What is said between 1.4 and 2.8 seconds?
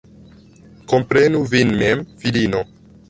vin mem, filino.